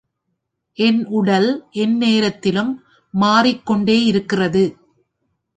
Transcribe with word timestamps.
என் 0.77 1.05
உடல் 1.09 1.49
எந்நேரத்திலும் 1.73 2.71
மாறிக்கொண்டேயிருக்கிறது. 3.13 4.63